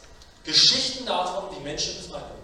[0.43, 2.43] Geschichten davon, wie Menschen befreit werden.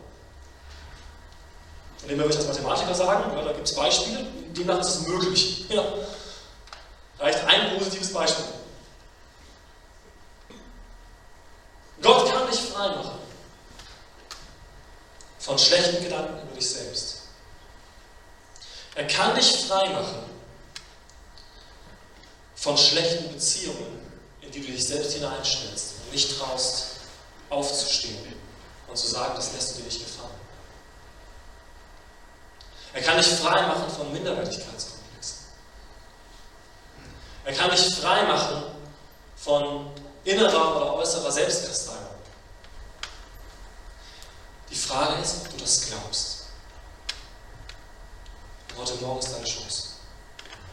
[2.02, 4.24] Und dem würde ich als Mathematiker sagen, ja, da gibt es Beispiele,
[4.56, 5.64] demnach ist es möglich.
[5.74, 5.84] Ja.
[7.18, 8.44] Reicht ein positives Beispiel.
[12.00, 13.18] Gott kann dich frei machen
[15.40, 17.22] von schlechten Gedanken über dich selbst.
[18.94, 20.37] Er kann dich frei machen
[22.58, 24.00] von schlechten Beziehungen,
[24.40, 26.86] in die du dich selbst hineinstellst und nicht traust,
[27.50, 28.34] aufzustehen
[28.88, 30.30] und zu sagen, das lässt du dir nicht gefallen.
[32.92, 35.38] Er kann dich frei machen von Minderwertigkeitskomplexen.
[37.44, 38.64] Er kann dich frei machen
[39.36, 39.90] von
[40.24, 41.98] innerer oder äußerer Selbstkasteiung.
[44.68, 46.46] Die Frage ist, ob du das glaubst.
[48.70, 49.88] Und heute Morgen ist deine Chance.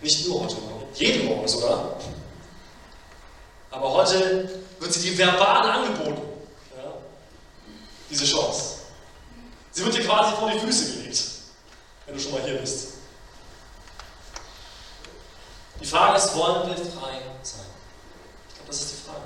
[0.01, 1.97] Nicht nur heute Morgen, jeden Morgen sogar.
[3.71, 6.21] Aber heute wird sie dir verbal angeboten.
[6.77, 6.93] Ja?
[8.09, 8.79] Diese Chance.
[9.71, 11.21] Sie wird dir quasi vor die Füße gelegt,
[12.05, 12.93] wenn du schon mal hier bist.
[15.81, 17.65] Die Frage ist, wollen wir frei sein?
[18.47, 19.25] Ich glaube, das ist die Frage.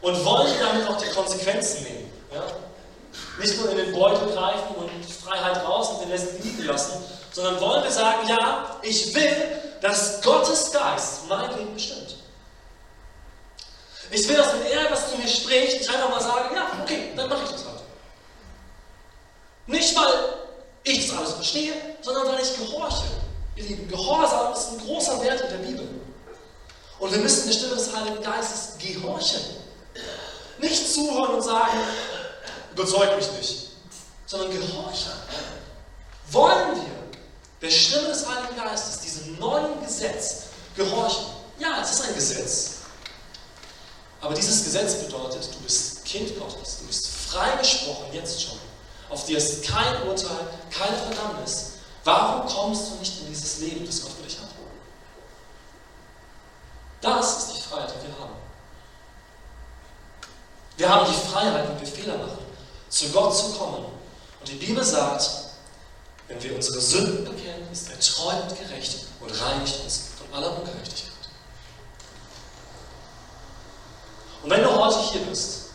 [0.00, 2.10] Und wollen wir damit auch die Konsequenzen nehmen?
[2.32, 2.44] Ja?
[3.38, 6.92] nicht nur in den Beutel greifen und Freiheit raus und den Rest liegen lassen,
[7.32, 9.36] sondern wollen wir sagen, ja, ich will,
[9.84, 12.16] dass Gottes Geist mein Leben bestimmt.
[14.10, 17.12] Ich will, dass wenn er etwas zu mir spricht, ich einfach mal sage, ja, okay,
[17.14, 17.80] dann mache ich das halt.
[19.66, 20.38] Nicht, weil
[20.84, 23.04] ich das alles verstehe, sondern weil ich gehorche.
[23.56, 25.88] Ihr Lieben, Gehorsam ist ein großer Wert in der Bibel.
[26.98, 29.42] Und wir müssen der Stimme des Heiligen Geistes gehorchen.
[30.60, 31.78] Nicht zuhören und sagen,
[32.72, 33.68] überzeugt mich nicht,
[34.24, 35.12] sondern gehorchen.
[36.30, 36.93] Wollen wir
[37.64, 40.44] der Stimme des Heiligen Geistes, diesem neuen Gesetz,
[40.76, 41.24] gehorchen?
[41.58, 42.70] Ja, es ist ein Gesetz.
[44.20, 48.58] Aber dieses Gesetz bedeutet, du bist Kind Gottes, du bist freigesprochen jetzt schon.
[49.08, 51.72] Auf dir ist kein Urteil, keine Verdammnis.
[52.04, 54.48] Warum kommst du nicht in dieses Leben, das Gott für dich hat?
[57.00, 58.34] Das ist die Freiheit, die wir haben.
[60.76, 62.38] Wir haben die Freiheit, wenn wir Fehler machen,
[62.90, 63.84] zu Gott zu kommen.
[64.40, 65.30] Und die Bibel sagt,
[66.28, 67.33] wenn wir unsere Sünden
[67.74, 71.12] ist er treu gerecht und reinigt uns von aller Ungerechtigkeit.
[74.42, 75.70] Und wenn du heute hier bist,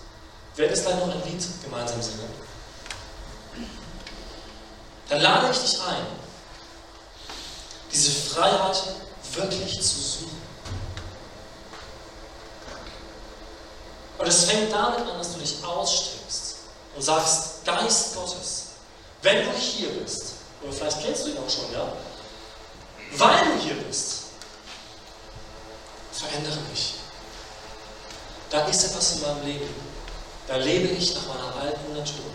[0.55, 2.29] werden wir gleich noch ein Lied gemeinsam singen.
[5.09, 6.05] Dann lade ich dich ein,
[7.91, 8.81] diese Freiheit
[9.33, 10.41] wirklich zu suchen.
[14.19, 16.55] Und es fängt damit an, dass du dich ausstreckst
[16.95, 18.65] und sagst, Geist Gottes,
[19.21, 21.91] wenn du hier bist, oder vielleicht kennst du ihn auch schon, ja,
[23.17, 24.23] weil du hier bist,
[26.11, 26.95] verändere mich.
[28.49, 29.69] Da ist etwas in meinem Leben.
[30.47, 32.25] Da lebe ich nach meiner alten Natur.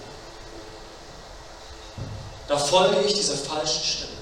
[2.47, 4.13] Da folge ich dieser falschen Stimme.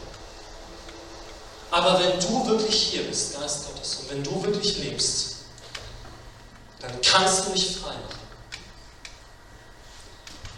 [1.70, 5.36] Aber wenn du wirklich hier bist, Geist Gottes, und wenn du wirklich lebst,
[6.80, 8.20] dann kannst du mich frei machen.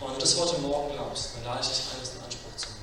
[0.01, 2.57] Und wenn du das heute Morgen glaubst, dann lade ich dich ein, das in Anspruch
[2.57, 2.83] zu nehmen.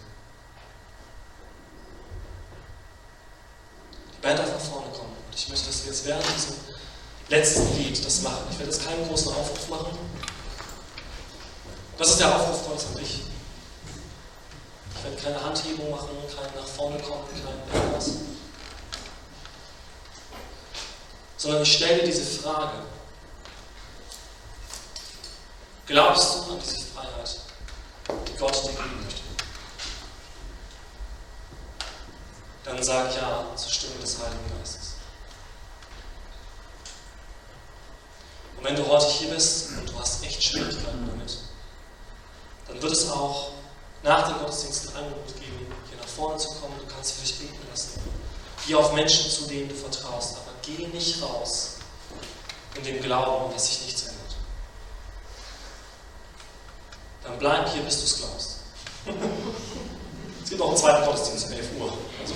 [4.11, 5.16] Die Band darf nach vorne kommen.
[5.28, 6.56] Und ich möchte, dass wir jetzt während diesem
[7.30, 8.44] letzten Lied das machen.
[8.52, 9.98] Ich werde jetzt keinen großen Aufruf machen.
[11.98, 13.22] Das ist der Aufruf Gottes an dich.
[14.96, 18.12] Ich werde keine Handhebung machen, kein nach vorne kommen, kein irgendwas.
[21.38, 22.74] Sondern ich stelle diese Frage.
[25.88, 27.38] Glaubst du an diese Freiheit,
[28.28, 29.11] die Gott dir geben möchte?
[32.72, 34.94] Dann sag ja zur Stimme des Heiligen Geistes.
[38.58, 41.38] Und wenn du heute hier bist und du hast echt Schwierigkeiten damit,
[42.70, 43.52] dann wird es auch
[44.04, 46.74] nach dem Gottesdienst ein Angebot geben, hier nach vorne zu kommen.
[46.80, 48.02] Du kannst für dich beten lassen.
[48.66, 51.76] Geh auf Menschen zu, denen du vertraust, aber geh nicht raus
[52.76, 54.36] in dem Glauben, dass sich nichts ändert.
[57.24, 58.56] Dann bleib hier, bis du es glaubst.
[60.52, 61.93] es gibt auch einen zweiten Gottesdienst um 11 Uhr.
[62.20, 62.34] Also